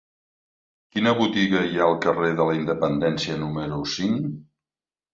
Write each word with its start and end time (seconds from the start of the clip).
Quina 0.95 1.13
botiga 1.19 1.61
hi 1.67 1.77
ha 1.79 1.85
al 1.89 1.95
carrer 2.07 2.33
de 2.41 2.49
la 2.51 2.57
Independència 2.65 3.39
número 3.47 3.83
cinc? 4.01 4.29